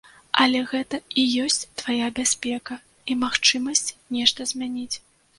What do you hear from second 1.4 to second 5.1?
ёсць твая бяспека і магчымасць нешта змяніць.